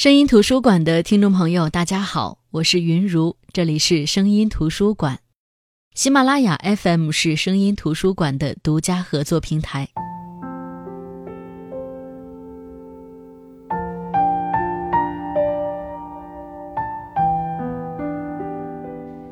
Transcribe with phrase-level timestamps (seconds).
[0.00, 5.18] 声音图书馆的听众朋友，大家好，我是云如，这里是声音图书馆。
[5.94, 9.86] 喜马拉雅 FM 是声音图书馆的独家合作平台。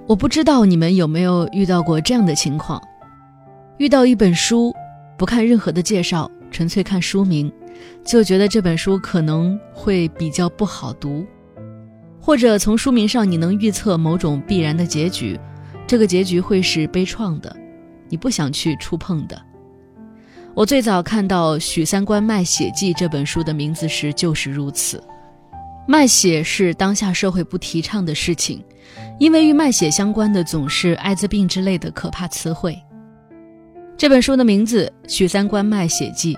[0.06, 2.78] 我不知道你们有没有遇到过这样的情况：
[3.78, 4.74] 遇到一本书，
[5.16, 7.50] 不看任何的介绍，纯粹看书名。
[8.04, 11.26] 就觉得这本书可能会比较不好读，
[12.20, 15.38] 或者从书名上你能预测某种必然的结局，
[15.86, 17.54] 这个结局会是悲怆的，
[18.08, 19.40] 你不想去触碰的。
[20.54, 25.02] 我最早看到《许三观卖血记》这本书的名字时就是如此。
[25.86, 28.64] 卖血是当下社会不提倡的事情，
[29.18, 32.76] 因为与卖血相关的总是艾滋病之类的可怕词汇。
[33.96, 36.34] 这本书的名字《许三观卖血记》。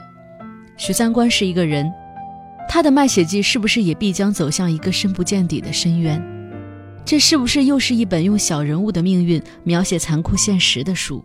[0.80, 1.92] 许三观是一个人，
[2.66, 6.18] 他的卖血记是不是也必将走向一个深不见底的深渊？
[7.04, 11.22] 这是不是又是一本用小人物的命运描写残酷现实的书？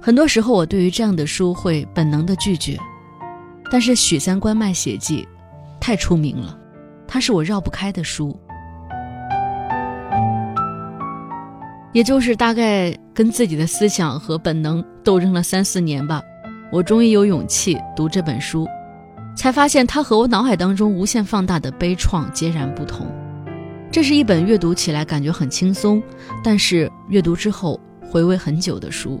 [0.00, 2.78] 很多时候，我对于这样的书会本能的拒绝。
[3.70, 5.22] 但是《许三观卖血记》
[5.78, 6.58] 太出名了，
[7.06, 8.34] 它是我绕不开的书。
[11.92, 16.22] 也就是大概跟自己的思想和本能斗争了三四年吧。
[16.70, 18.66] 我终于有勇气读这本书，
[19.34, 23.06] 才发现它和我脑海当中无限放大的悲怆截然不同。
[23.90, 26.02] 这是一本阅读起来感觉很轻松，
[26.44, 27.80] 但是阅读之后
[28.10, 29.18] 回味很久的书。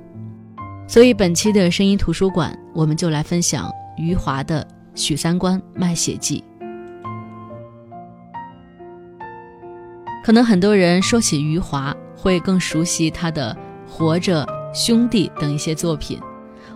[0.86, 4.62] 所以本期的声音图书馆，我们就来分享余华的
[4.94, 6.44] 《许三观卖血记》。
[10.22, 13.56] 可能很多人说起余华，会更熟悉他的
[13.90, 16.20] 《活着》《兄弟》等一些作品。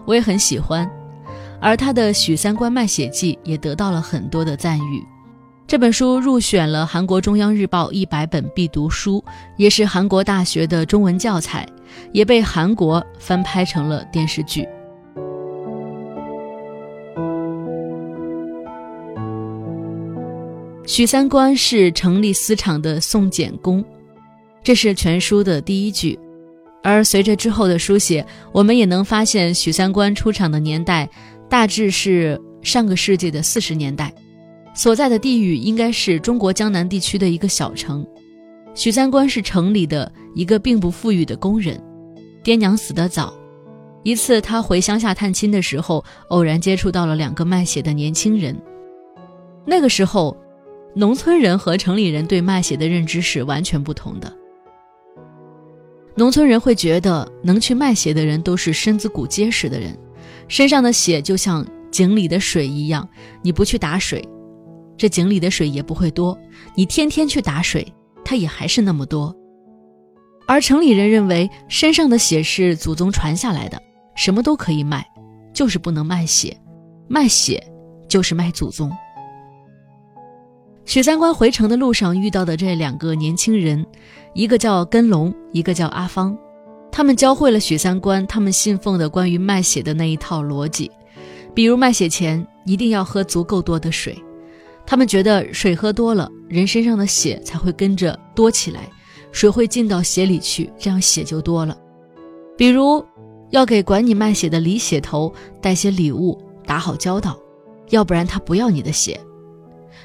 [0.06, 0.88] 我也很喜欢，
[1.60, 5.04] 而他的《许三观卖血记》也得到了很多的赞誉。
[5.66, 9.24] 这本书入选了韩国中央日报一百本必读书，
[9.56, 11.66] 也是韩国大学的中文教材，
[12.12, 14.68] 也被韩国翻拍成了电视剧。
[20.84, 23.82] 许三观是成立私厂的宋简公，
[24.62, 26.18] 这是全书的第一句。
[26.82, 31.08] 而随着之后的书写，我们也能发现许三观出场的年代
[31.48, 34.12] 大致是上个世纪的四十年代，
[34.74, 38.04] 所在的地域应该是中国江南地区的一个小城。
[38.74, 41.78] 许三观是城里的一个并不富裕的工人，
[42.42, 43.32] 爹娘死得早。
[44.02, 48.60] 一次他回乡下探亲的时候，偶然接触到了两个卖血的年轻人。
[49.64, 50.36] 那个时候，
[50.96, 54.32] 农村人和城里人对卖血的认知是完全不同的。
[56.14, 59.98] 农村人会觉得能去卖血的人都是身子骨结实的人，
[60.46, 63.08] 身上的血就像井里的水一样，
[63.42, 64.22] 你不去打水，
[64.96, 66.36] 这井里的水也不会多；
[66.74, 67.86] 你天天去打水，
[68.24, 69.34] 它也还是那么多。
[70.46, 73.80] 而城里人认为身上的血是祖宗传下来的，
[74.14, 75.06] 什么都可以卖，
[75.54, 76.54] 就是不能卖血，
[77.08, 77.62] 卖血
[78.06, 78.90] 就是卖祖宗。
[80.84, 83.84] 许三观回城的路上遇到的这两个年轻人。
[84.34, 86.34] 一个叫根龙，一个叫阿芳，
[86.90, 90.90] 他们教会了许三观他们信奉的关于卖血的那一套逻辑，
[91.52, 94.16] 比如卖血前一定要喝足够多的水，
[94.86, 98.88] 他们觉得水喝多了，人身上的血才会跟着多起来，
[99.32, 101.76] 水会进到血里去，这样血就多了。
[102.56, 103.04] 比如
[103.50, 107.38] 要给管你卖血的李血头带些礼物，打好交道，
[107.90, 109.20] 要不然他不要你的血。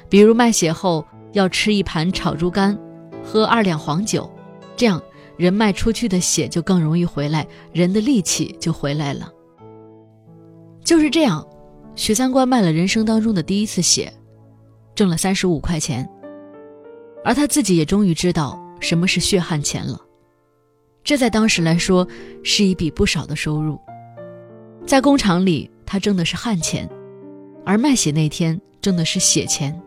[0.08, 2.78] 比如卖血后要吃一盘炒猪肝。
[3.24, 4.30] 喝二两黄酒，
[4.74, 5.02] 这样
[5.36, 9.30] 人卖出去的血就更容易回来，人的力气就回来了。
[10.82, 11.46] 就是这样，
[11.94, 14.10] 许三观卖了人生当中的第一次血，
[14.94, 16.08] 挣了三十五块钱，
[17.22, 20.00] 而他自己也终于知道什么是血汗钱了。
[21.04, 22.06] 这在当时来说
[22.42, 23.78] 是一笔不少的收入。
[24.86, 26.88] 在工厂里，他挣的是汗钱，
[27.66, 29.78] 而卖血那天挣的是血钱，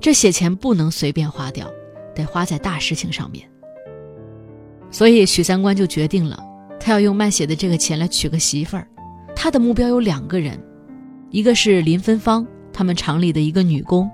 [0.00, 1.68] 这血钱不能随便花掉。
[2.14, 3.48] 得花在大事情上面，
[4.90, 6.36] 所以许三观就决定了，
[6.80, 8.88] 他要用卖血的这个钱来娶个媳妇儿。
[9.36, 10.60] 他的目标有两个人，
[11.30, 14.08] 一个是林芬芳，他们厂里的一个女工；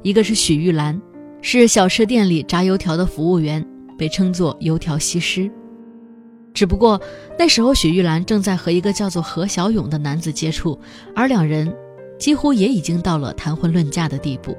[0.00, 0.98] 一个是许玉兰，
[1.42, 3.62] 是小吃店里炸油条的服务员，
[3.98, 5.50] 被称作油条西施。
[6.54, 6.98] 只不过
[7.38, 10.80] 那时候许玉兰正在和一个叫做何小勇的男子接触，
[11.14, 11.70] 而两人
[12.18, 14.56] 几乎也已经到了谈婚论嫁的地步。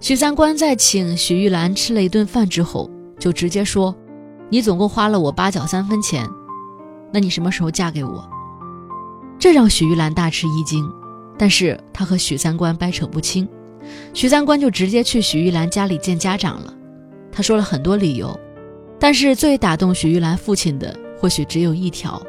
[0.00, 3.94] 许三观在请许玉兰吃了一顿饭之后，就直接说
[4.48, 6.26] ：“你总共花了我八角三分钱，
[7.12, 8.26] 那你什么时候嫁给我？”
[9.38, 10.90] 这让许玉兰大吃一惊，
[11.38, 13.46] 但是她和许三观掰扯不清，
[14.14, 16.72] 许三观就直接去许玉兰家里见家长了。
[17.30, 18.38] 他说了很多理由，
[18.98, 22.20] 但是最打动许玉兰父亲的或许只有一条，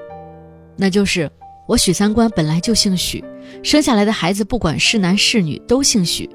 [0.76, 1.32] 那就是
[1.68, 3.24] 我许三观本来就姓许，
[3.64, 6.30] 生下来的孩子不管是男是女都姓许，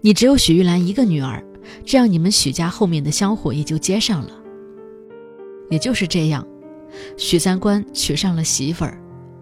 [0.00, 1.42] 你只有许玉兰一个女儿，
[1.84, 4.30] 这样你们许家后面的香火也就接上了。
[5.70, 6.46] 也就是这样，
[7.16, 8.98] 许三观娶上了媳妇儿，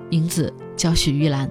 [0.08, 1.50] 名字叫许玉兰。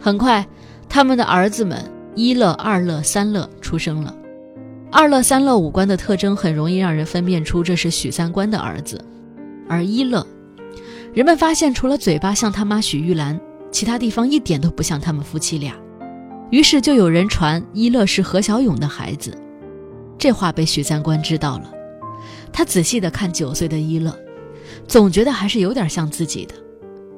[0.00, 0.44] 很快，
[0.88, 1.78] 他们的儿子们
[2.16, 4.14] 一乐、二乐、三乐出生了。
[4.90, 9.02] 二乐、三乐五官的特征很容易让人分辨出这是许三观的儿子，
[9.68, 10.26] 而一乐，
[11.14, 13.40] 人们发现除了嘴巴像他妈许玉兰，
[13.70, 15.74] 其他地方一点都不像他们夫妻俩。
[16.52, 19.36] 于是就有人传一乐是何小勇的孩子。
[20.18, 21.72] 这话被许三观知道了，
[22.52, 24.14] 他仔细的看九岁的一乐，
[24.86, 26.54] 总觉得还是有点像自己的，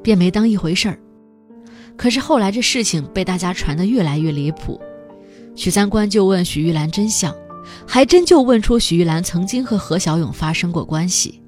[0.04, 0.96] 便没当一回事儿。
[1.96, 4.80] 可是后来这事情被大家传得越来越离谱，
[5.56, 7.34] 许三观就问许玉兰真相，
[7.84, 11.42] 还真就问出许玉兰曾经和何小勇发生过关系。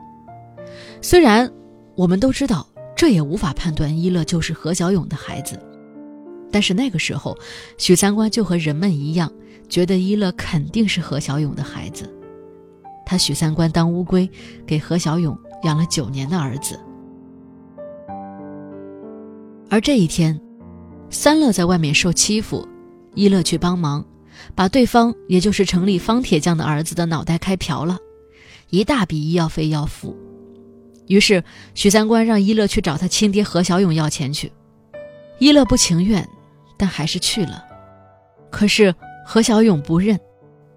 [1.01, 1.49] 虽然
[1.95, 2.67] 我们都知道
[2.97, 5.57] 这也无法判断一乐就是何小勇的孩子，
[6.51, 7.37] 但是那个时候
[7.79, 9.31] 许三观就和人们一样，
[9.69, 12.13] 觉得一乐肯定是何小勇的孩子。
[13.05, 14.29] 他许三观当乌龟，
[14.67, 16.79] 给何小勇养了九年的儿子。
[19.69, 20.41] 而这一天，
[21.11, 22.67] 三乐在外面受欺负，
[23.15, 24.05] 一乐去帮忙，
[24.55, 27.99] 把对方也就是城里方铁匠的儿子的脑袋开瓢了，
[28.71, 30.17] 一大笔医药费要付。
[31.07, 31.45] 于是
[31.75, 34.51] 许三观让一乐去找他亲爹何小勇要钱去，
[35.39, 36.29] 一乐不情愿，
[36.77, 37.65] 但还是去了。
[38.51, 38.95] 可是
[39.25, 40.19] 何小勇不认，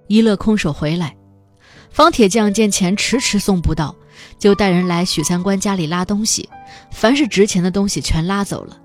[0.08, 1.16] 一乐空手回来，
[1.90, 3.96] 方铁匠见钱迟迟送不到。
[4.38, 6.50] 就带人来许三观家里拉东西，
[6.92, 8.78] 凡是值钱的东西全拉走了。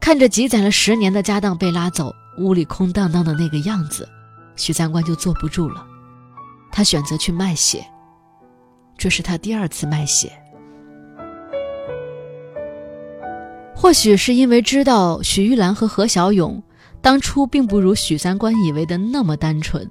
[0.00, 4.08] 看着积攒了十年的家当被拉走，屋里空荡荡的那个样子，
[4.56, 5.86] 许三观就坐不住了。
[6.72, 7.86] 他选择去卖血，
[8.98, 10.32] 这是他第二次卖血。
[13.82, 16.62] 或许是因为知道许玉兰和何小勇
[17.00, 19.90] 当初并不如许三观以为的那么单纯，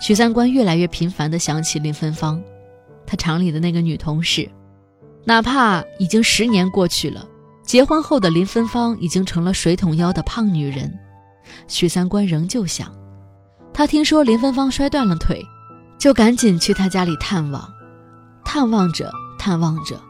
[0.00, 2.40] 许三观越来越频繁地想起林芬芳。
[3.04, 4.48] 他厂里的那个女同事，
[5.24, 7.26] 哪怕已经十年过去了，
[7.64, 10.96] 结婚后的林芬芳已经成了水桶腰的胖女人，
[11.66, 12.94] 许三观仍旧想。
[13.74, 15.44] 他听说林芬芳摔断了腿，
[15.98, 17.68] 就赶紧去她家里探望，
[18.44, 20.00] 探望着探望着，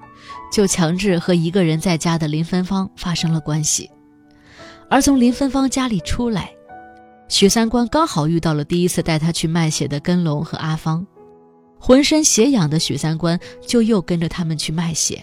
[0.51, 3.91] 就强制和一个人在家的林芬芳发生了关系。
[4.89, 6.53] 而从林芬芳家里出来，
[7.29, 11.07] 许三观刚好遇到了第一次带他去卖血的根龙和阿芳。
[11.79, 15.23] 浑身血痒的许三观就又跟着他们去卖血。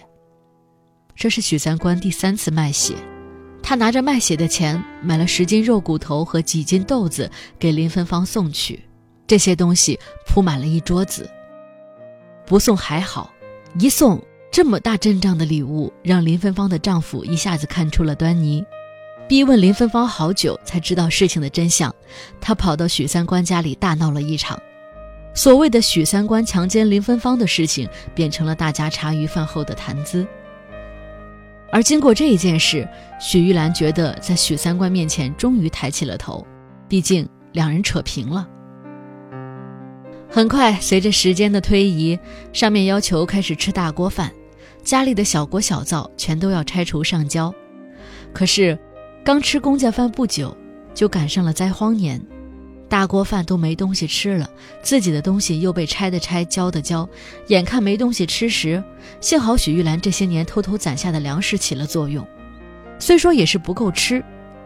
[1.16, 2.94] 这是许三观第三次卖血，
[3.62, 8.84] 他拿着卖血的钱买了十斤肉骨头和几斤豆子给林芬芳送去，
[9.26, 11.28] 这些东西铺满了一桌子。
[12.46, 13.32] 不送还好，
[13.78, 14.22] 一送
[14.54, 18.64] 这么大阵仗的礼物，让林芬芳的丈夫一下子看出了端倪，
[19.26, 21.92] 逼问林芬芳好久才知道事情的真相。
[22.40, 24.56] 他跑到许三观家里大闹了一场。
[25.34, 30.24] 所谓的许三观强奸林芬芳的事情，变成了大家茶余饭后的谈资。
[31.72, 32.88] 而经过这一件事，
[33.20, 36.46] 许玉兰觉得在许三观面前终于抬起了头，
[36.88, 38.48] 毕竟两人扯平了。
[40.30, 42.16] 很快，随着时间的推移，
[42.52, 44.32] 上面要求开始吃大锅饭，
[44.84, 47.52] 家里的小锅小灶全都要拆除上交。
[48.32, 48.78] 可是，
[49.24, 50.54] 刚吃公家饭不久，
[50.94, 52.20] 就赶上了灾荒年。
[52.86, 54.48] 大锅饭都没东西吃了，
[54.82, 57.08] 自己的东西又被拆的拆，交的交，
[57.48, 58.84] 眼看没东西吃时，
[59.20, 62.24] 幸好许玉兰这些年偷偷攒下的粮食起了作用，
[62.98, 64.22] 虽说也是不够吃，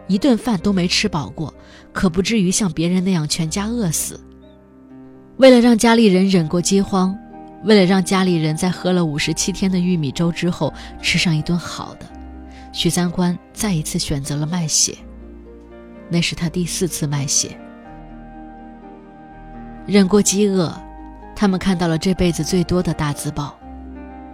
[0.09, 1.55] 一顿饭都没吃饱过，
[1.93, 4.21] 可不至于像别人那样全家饿死。
[5.37, 7.17] 为了让家里人忍过饥荒，
[7.65, 10.73] 为了让家里人在喝了五十七天的玉米粥之后
[11.03, 12.07] 吃上一顿好的，
[12.73, 14.97] 许三观再一次选择了卖血，
[16.09, 17.59] 那是他第四次卖血。
[19.87, 20.73] 忍过饥饿，
[21.35, 23.59] 他们看到了这辈子最多的大字报。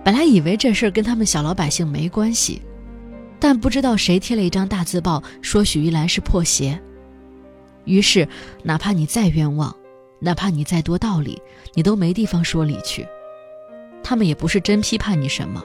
[0.05, 2.61] 本来以为这事儿跟他们小老百姓没关系，
[3.41, 6.79] 但不知道谁贴了一张大字报，说许玉兰是破鞋。
[7.85, 8.29] 于是，
[8.63, 9.75] 哪怕你再冤枉，
[10.21, 11.41] 哪怕你再多道理，
[11.75, 13.07] 你都没地方说理去。
[14.03, 15.65] 他们也不是真批判你什么，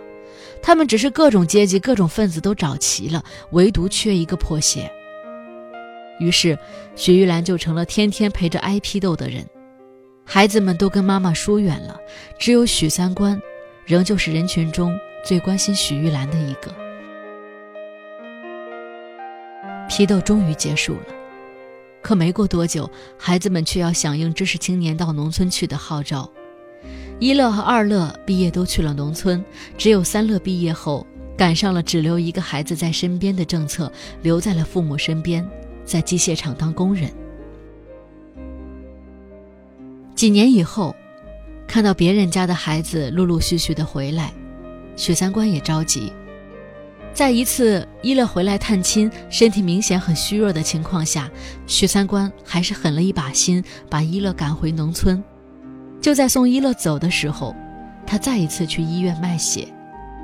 [0.62, 4.92] 他们只是各种阶级、各种分子都找齐了，唯独缺一个破鞋。
[6.20, 6.58] 于是，
[6.96, 9.46] 许玉兰就成了天天陪着挨批斗的人。
[10.26, 12.00] 孩子们都跟妈妈疏远了，
[12.38, 13.42] 只有许三观，
[13.86, 16.74] 仍旧是人群中最关心许玉兰的一个。
[19.90, 21.06] 批斗终于结束了，
[22.02, 26.30] 可没过多久，孩子们却要响应知识青年到农村去的号召。
[27.20, 29.44] 一乐和二乐毕业都去了农村，
[29.78, 31.06] 只有三乐毕业后
[31.38, 33.92] 赶上了只留一个孩子在身边的政策，
[34.22, 35.46] 留在了父母身边，
[35.84, 37.12] 在机械厂当工人。
[40.16, 40.96] 几年以后，
[41.68, 44.34] 看到别人家的孩子陆陆续续的回来，
[44.96, 46.14] 许三观也着急。
[47.20, 51.30] 在一次一乐回来探亲，身体明显很虚弱的情况下，
[51.68, 55.22] 许三观还是狠了一把心，把一乐赶回农村。
[56.00, 57.54] 就在送一乐走的时候，
[58.08, 59.68] 他再一次去医院卖血，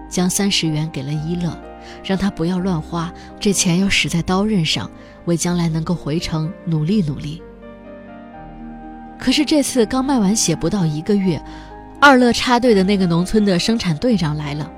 [0.10, 1.54] 将三十元给了一乐，
[2.02, 4.90] 让他不要乱花，这钱要使在刀刃上，
[5.26, 7.44] 为将来能够回城努力努力。
[9.20, 11.44] 可是这次刚卖完血不到一个月，
[12.00, 14.72] 二乐插队的那个农村的生产队长来了。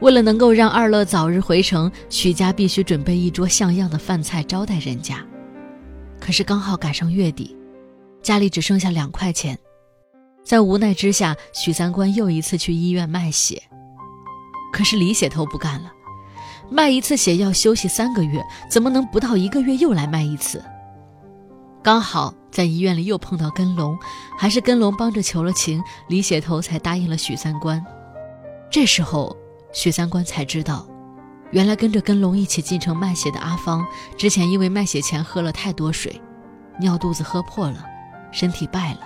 [0.00, 5.24] 为了能够让二乐早日回城，许家必须准备一桌像样的饭菜招待人家。
[6.20, 7.56] 可是刚好赶上月底，
[8.22, 9.58] 家里只剩下两块钱，
[10.44, 13.62] 在无奈之下，许三观又一次去医院卖血。
[14.70, 15.90] 可是李血头不干了，
[16.70, 20.62] 卖一次血要休息三个月，怎么能不到一个月又来卖一次？
[21.82, 23.98] 刚好在医院里又碰到根龙，
[24.38, 27.82] 还是根龙帮着求了情，李血头才答应了许三观。
[28.70, 29.34] 这时候。
[29.76, 30.86] 许三观才知道，
[31.50, 36.18] 原来跟着根龙一起进城卖血的阿芳，之前因为卖血前喝了太多水，
[36.80, 37.84] 尿肚子喝破了，
[38.32, 39.00] 身体败了。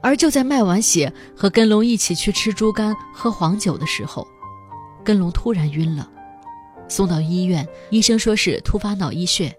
[0.00, 4.26] 而就在卖完血和根龙一起去吃猪肝、喝黄酒的时候，
[5.04, 6.08] 根龙突然晕了，
[6.88, 9.54] 送到医院，医生说是突发脑溢血，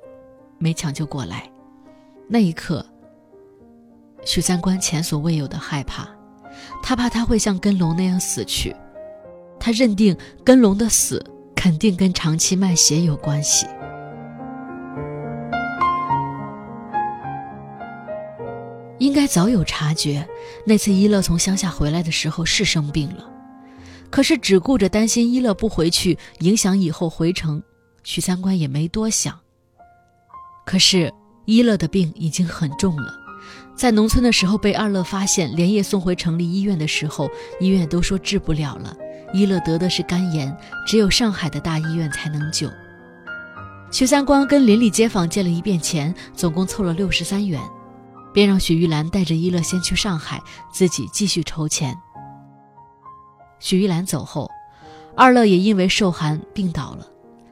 [0.58, 1.48] 没抢救过来。
[2.28, 2.84] 那一刻，
[4.26, 6.08] 许三观前所未有的害怕，
[6.82, 8.76] 他怕他会像根龙那样死去。
[9.62, 11.24] 他认定根龙的死
[11.56, 13.68] 肯定跟长期卖血有关系。
[18.98, 20.28] 应该早有察觉，
[20.66, 23.30] 那次一乐从乡下回来的时候是生病了，
[24.10, 27.62] 可是只顾着担心一乐不回去影响以后回城，
[28.04, 29.40] 许三观也没多想。
[30.66, 31.14] 可是
[31.46, 33.14] 一乐的病已经很重了，
[33.76, 38.96] 在农村的时候被二乐发现，连夜送回城里医院的时候，医院都说治不了了。
[39.34, 42.70] 一乐得的是肝炎，只有上海的大医院才能救。
[43.92, 47.62] 许三观跟邻里街坊借了一遍钱，总共凑了六十三元，
[48.34, 51.96] 便让许玉兰带着一乐先去上海，自己继续筹钱。
[53.60, 54.50] 许玉兰走后，
[55.16, 57.06] 二乐也因为受寒病倒了，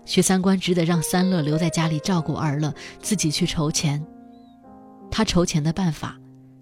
[0.05, 4.01] 许三观只得让三乐留在家里照顾二乐，自己去筹钱。
[5.11, 6.17] 他筹钱的办法，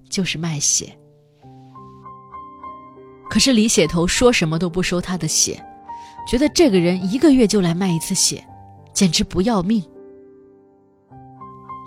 [0.09, 0.97] 就是卖血。
[3.29, 5.63] 可是李血头说什么都不收他的血，
[6.27, 8.43] 觉得这个人一个月就来卖一次血，
[8.93, 9.83] 简直不要命。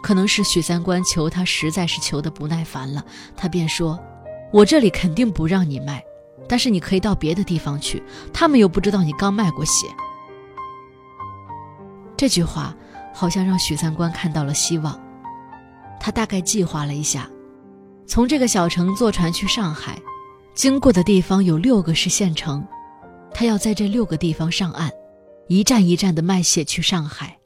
[0.02, 3.04] 可能是许三观求他实在是求的不耐烦了，
[3.36, 3.98] 他便说
[4.52, 6.02] ：“我这里肯定不让你卖，
[6.48, 9.86] 但是你可以到别的地方去，他们又不知道你刚卖过血。”
[12.16, 12.74] 这句话
[13.14, 14.98] 好像让许三观看到了希望。
[15.98, 17.28] 他大概计划了一下，
[18.06, 19.98] 从这个小城坐船去上海。
[20.54, 22.66] 经过的地方有六个是县城，
[23.32, 24.90] 他要在这六个地方上岸，
[25.48, 27.36] 一站一站的卖血去上海。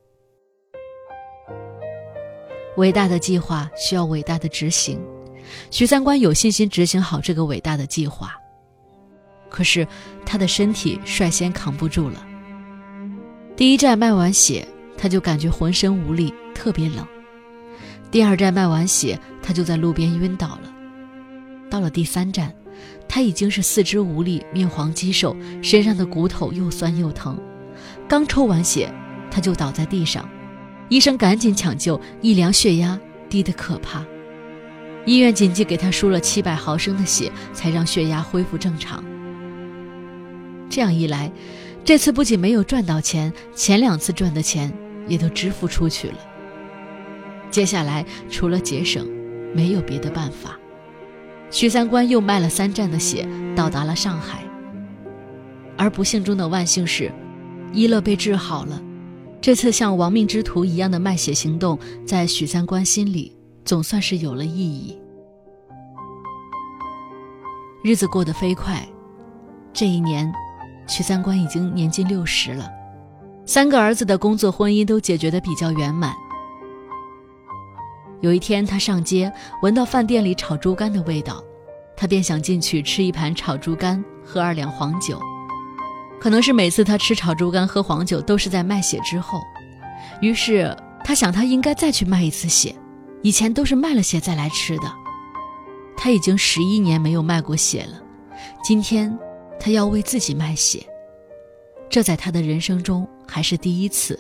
[2.77, 4.99] 伟大的计划需要伟大的执行，
[5.71, 8.35] 徐三观有信心执行好这个伟大的计划。
[9.49, 9.87] 可是
[10.27, 12.27] 他的身体率先扛不住了。
[13.55, 14.67] 第一站卖完血，
[14.99, 17.07] 他就感觉浑身无力，特别冷。
[18.11, 20.75] 第二站卖完血，他就在路边晕倒了。
[21.71, 22.53] 到了第三站。
[23.15, 27.39] 他已经是四肢无力、面黄肌瘦，身上的骨头又酸又疼。
[28.09, 28.93] 刚抽完血，
[29.31, 30.29] 他就倒在地上，
[30.89, 34.05] 医生赶紧抢救，一量血压低得可怕。
[35.07, 39.05] 医院紧急给他输了七百毫升的血，才让血压恢复正常。
[40.69, 41.31] 这样一来，
[41.85, 46.17] 这次不仅没有赚到钱，前两次赚的钱也都支付出去了。
[47.49, 49.07] 接下来除了节省，
[49.55, 50.59] 没有别的办法。
[51.55, 54.43] 许三观又卖了三站的血，到达了上海。
[55.77, 57.13] 而不幸中的万幸是，
[57.73, 58.83] 一乐被治好了。
[59.41, 63.33] 这次像亡命之徒一样的卖血行动，在许三观心里
[63.65, 64.99] 总算是有了意义。
[67.85, 68.85] 日子过得飞快，
[69.73, 70.33] 这一年，
[70.89, 72.69] 许三观已经年近六十了，
[73.47, 76.17] 三个儿子的工作、婚姻都解决得比较圆满。
[78.25, 81.45] 有一天，他上街，闻到饭店里炒猪肝的味道，
[81.95, 85.21] 他便想进去吃一盘炒猪肝，喝二两黄酒。
[86.19, 89.43] 可能是每次他吃炒猪肝、喝黄酒都是在卖血之后，
[90.23, 92.75] 于是他想，他应该再去卖一次血，
[93.21, 94.91] 以前都是卖了血再来吃的。
[95.95, 98.01] 他已经十一年没有卖过血了，
[98.65, 99.15] 今天
[99.61, 100.83] 他要为自己卖血，
[101.91, 104.19] 这在他的人生中还是第一次。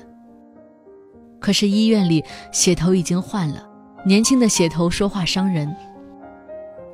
[1.40, 3.66] 可是医院里血头已经换了，
[4.06, 5.74] 年轻的血头说话伤人，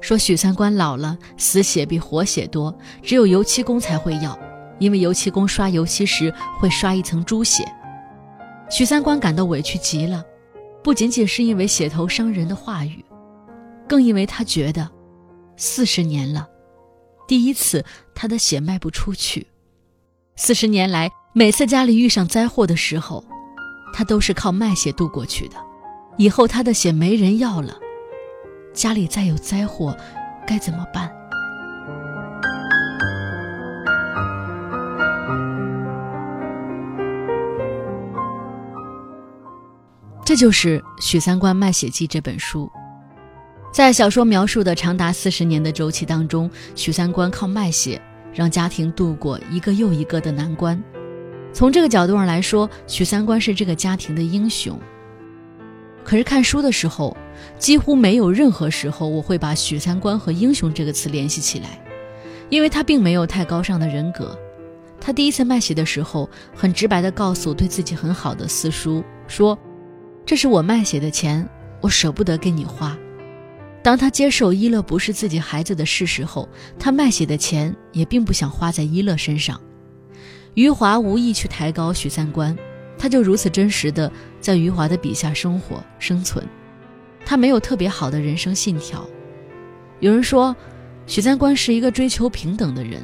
[0.01, 4.39] 说许三观老了，死血比活血多，只有油漆工才会要，
[4.79, 7.65] 因为油漆工刷油漆时会刷一层猪血。
[8.71, 10.25] 许三观感到委屈极了，
[10.85, 13.05] 不仅仅是因为血头伤人的话语。
[13.89, 14.89] 更因为他觉得，
[15.57, 16.49] 四十年了，
[17.27, 19.49] 第一次他的血卖不出去。
[20.37, 23.25] 四十年来，每次家里遇上灾祸的时候，
[23.93, 25.57] 他都是靠卖血度过去的。
[26.21, 27.79] 以后他的血没人要了，
[28.75, 29.97] 家里再有灾祸，
[30.47, 31.11] 该怎么办？
[40.23, 42.71] 这就是《许三观卖血记》这本书。
[43.73, 47.99] 在小说描述的长达四十年的周期当中，许三观靠卖血
[48.35, 50.79] 让家庭度过一个又一个的难关。
[51.55, 54.79] 从这个角度上来说，许三观是这个家庭的英雄。
[56.05, 57.17] 可是看书的时候，
[57.59, 61.81] 几乎没有任何时候我会把许三观和英雄这个词联系起来，
[62.49, 64.37] 因为他并没有太高尚的人格。
[65.01, 69.59] 他第一次卖血的时候，很直白地告诉对自己很好的四叔说
[70.27, 71.49] ：“这是我卖血的钱，
[71.81, 72.97] 我舍不得给你花。”
[73.83, 76.47] 当他接受伊乐不是自己孩子的事实后，
[76.79, 79.59] 他卖血的钱也并不想花在伊乐身上。
[80.53, 82.55] 余华无意去抬高许三观，
[83.01, 86.47] 他就如此真实的在余华的笔下生活生存。
[87.25, 89.09] 他没有特别好的人生信条。
[90.01, 90.55] 有人说，
[91.07, 93.03] 许三观是一个追求平等的人，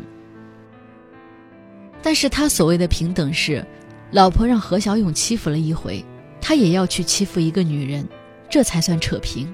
[2.02, 3.64] 但是他所谓的平等是，
[4.10, 6.04] 老婆让何小勇欺负了一回，
[6.42, 8.06] 他也要去欺负一个女人，
[8.50, 9.50] 这才算扯平。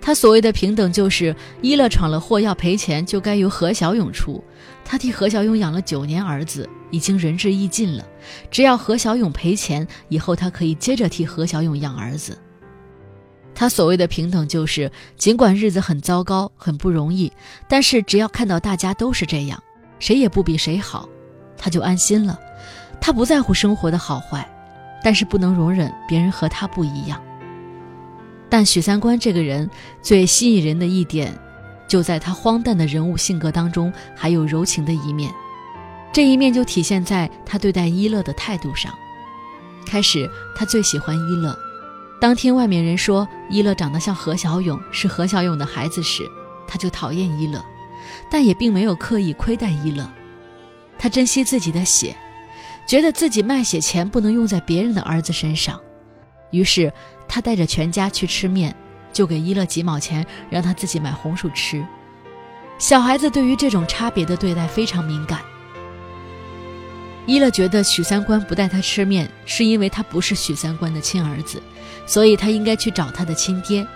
[0.00, 4.42] 他所谓的平等，就是一乐闯了祸要赔钱，就该由何小勇出。
[4.90, 8.04] 他替何小勇养了九年儿子，已经仁至义尽了。
[8.50, 12.36] 只要何小勇赔钱，以后他可以接着替何小勇养儿子。
[13.54, 17.32] 他所谓的平等，就是尽管日子很糟糕、很不容易，
[17.68, 19.62] 但是只要看到大家都是这样，
[20.00, 21.08] 谁也不比谁好，
[21.56, 22.36] 他就安心了。
[23.00, 24.44] 他不在乎生活的好坏，
[25.04, 27.22] 但是不能容忍别人和他不一样。
[28.48, 29.70] 但许三观这个人
[30.02, 31.32] 最吸引人的一点，
[31.90, 35.28] 就在他荒诞的人物性格当中，还有柔情的一面。
[36.12, 38.94] 这一面就体现在他对待一乐的态度上。
[39.84, 41.58] 开始他最喜欢一乐，
[42.20, 46.22] 当听外面人说一乐长得像何小勇，是何小勇的孩子时，
[46.68, 47.60] 他就讨厌一乐，
[48.30, 50.08] 但也并没有刻意亏待一乐。
[50.96, 52.14] 他珍惜自己的血，
[52.86, 55.80] 觉得自己卖血钱不能用在别人的儿子身上，
[56.52, 56.92] 于是。
[57.32, 58.74] 他带着全家去吃面，
[59.12, 61.84] 就给一乐几毛钱，让他自己买红薯吃。
[62.78, 65.40] 小孩子对于这种差别的对待非常敏感。
[67.26, 71.62] 一乐觉得许三观不带他吃面，是因为他不是许三观的亲儿子，
[72.06, 73.86] 所以他应该去找他的亲爹。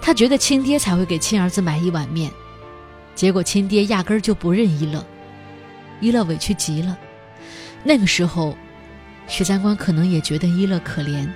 [0.00, 2.30] 他觉得亲爹才会给亲儿子买一碗面，
[3.14, 5.04] 结果亲爹压根儿就不认一乐。
[6.00, 6.96] 一乐委屈极了。
[7.84, 8.56] 那个时候，
[9.26, 11.28] 许三观可能也觉得一乐可怜。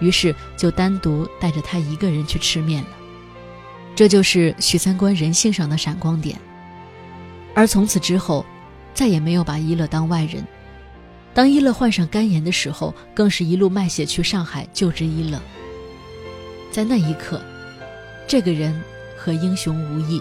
[0.00, 2.88] 于是就单独带着他一个人去吃面了，
[3.96, 6.38] 这就是许三观人性上的闪光点。
[7.54, 8.44] 而从此之后，
[8.94, 10.44] 再也没有把一乐当外人。
[11.34, 15.40] 当一乐患上肝炎的时候，更是一路卖血去上海救治一乐。
[16.70, 17.40] 在那一刻，
[18.26, 18.80] 这个人
[19.16, 20.20] 和英雄无异。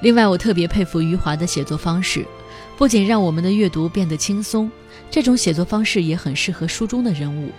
[0.00, 2.26] 另外，我特别佩服余华的写作方式，
[2.76, 4.70] 不仅让我们的阅读变得轻松。
[5.10, 7.50] 这种写作方式也很适合书中的人物，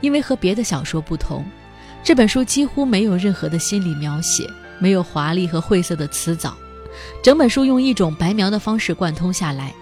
[0.00, 1.44] 因为和别的小说不同，
[2.04, 6.56] 这本书几乎没有任何的心理描写，没有华丽和晦涩的词藻，
[7.22, 9.72] 整本书用一种白描的方式贯通下来。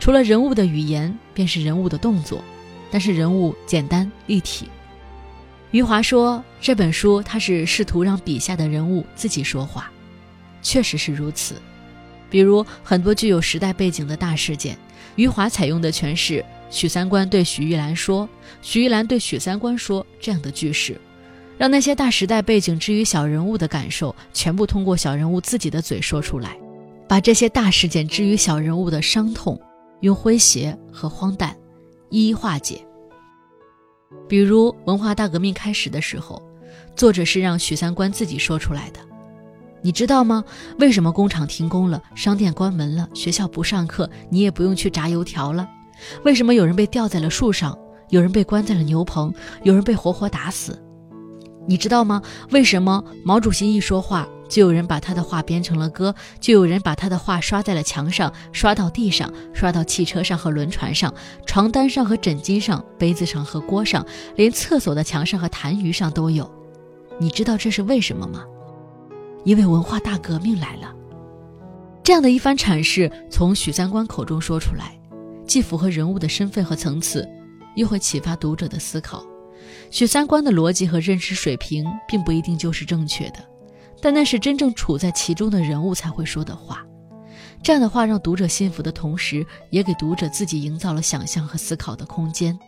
[0.00, 2.42] 除了人物的语言，便是人物的动作，
[2.90, 4.68] 但是人物简单立体。
[5.72, 9.90] 余华说这本书他是试图让笔下的人物自己说话，
[10.62, 11.60] 确实是如此。
[12.28, 14.76] 比如很多具有时代背景的大事件。
[15.16, 18.28] 余华采用的全是许三观对许玉兰说，
[18.60, 21.00] 许玉兰对许三观说这样的句式，
[21.56, 26.54] 让那些大时代背景之于小人物的感受，全部通过小人物自己的嘴说出来，
[27.08, 29.58] 把这些大事件之于小人物的伤痛，
[30.00, 31.56] 用诙谐和荒诞
[32.10, 32.84] 一一化解。
[34.28, 36.42] 比如文化大革命开始的时候，
[36.94, 39.00] 作者是让许三观自己说出来的。
[39.82, 40.42] 你知道吗？
[40.78, 45.68] 为什么工厂停工了，商店关门了，学校不上课，你也不用去炸油条了？
[46.24, 47.78] 为什么有人被吊在了树上，
[48.10, 50.82] 有人被关在了牛棚，有人被活活打死？
[51.66, 52.20] 你知道吗？
[52.50, 61.12] 为什么毛主席一说话，就有人把他的话编成了歌，就有人把他的话刷在了墙上，刷到地上，刷到汽车上和轮船上，
[61.44, 64.04] 床单上和枕巾上，杯子上和锅上，
[64.36, 66.48] 连厕所的墙上和痰盂上都有？
[67.18, 68.44] 你知道这是为什么吗？
[69.46, 70.92] 因为文化大革命来了。
[72.02, 74.98] 这样的一番阐释从许三观口中说出来，
[75.46, 77.26] 既符合人物的身份和层次，
[77.76, 79.24] 又会启发读者的思考。
[79.90, 83.38] 许三观的逻辑和认识水平并不一定就是正确的，
[84.02, 86.84] 但那是真正处在其中的人物才会说的话。
[87.62, 92.58] 这样的话让读者信服的同时，也给读者自己营造了想象和思考的空间。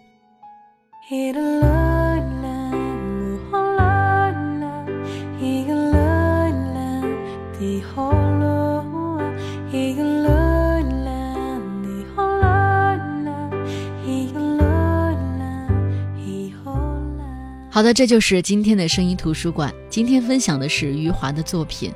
[17.79, 19.73] 好的，这就是今天的声音图书馆。
[19.89, 21.93] 今天分享的是余华的作品《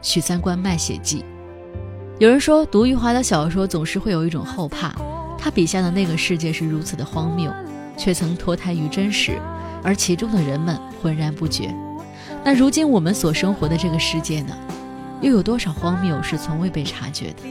[0.00, 1.18] 许三观卖血记》。
[2.18, 4.94] 有人说，读余华的小说总是会有一种后怕，
[5.36, 7.52] 他笔下的那个世界是如此的荒谬，
[7.98, 9.38] 却曾脱胎于真实，
[9.82, 11.70] 而其中的人们浑然不觉。
[12.42, 14.56] 那如今我们所生活的这个世界呢？
[15.20, 17.42] 又有多少荒谬是从未被察觉的？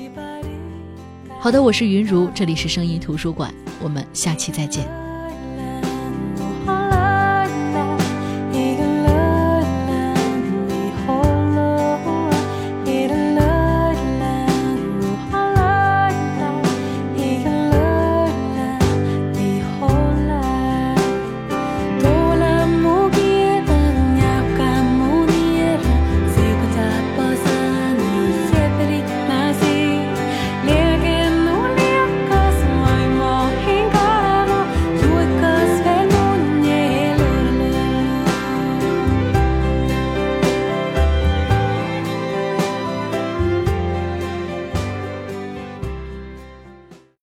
[1.39, 4.89] 好的，我是云如，这里是声音图书馆，我们下期再见。